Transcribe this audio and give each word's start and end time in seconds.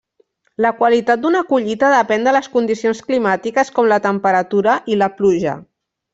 La 0.65 0.69
qualitat 0.77 1.21
d'una 1.25 1.41
collita 1.51 1.91
depèn 1.95 2.25
de 2.29 2.33
les 2.37 2.49
condicions 2.55 3.03
climàtiques 3.11 3.71
com 3.77 3.91
la 3.93 4.01
temperatura 4.09 4.79
i 4.95 4.99
la 5.05 5.13
pluja. 5.21 5.55